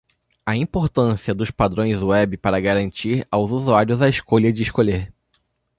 A 0.47 0.57
importância 0.57 1.31
dos 1.31 1.51
padrões 1.51 2.01
web 2.01 2.35
para 2.35 2.59
garantir 2.59 3.23
aos 3.29 3.51
usuários 3.51 4.01
a 4.01 4.09
escolha 4.09 4.51
de 4.51 4.63
escolher. 4.63 5.13